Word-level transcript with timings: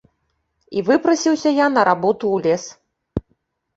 І 0.77 0.83
выпрасіўся 0.87 1.49
я 1.57 1.67
на 1.75 1.81
работу 1.91 2.23
ў 2.35 2.49
лес. 2.49 2.63